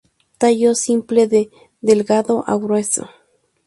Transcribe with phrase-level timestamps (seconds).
[0.39, 1.51] Tallo simple, de
[1.81, 3.07] delgado a grueso.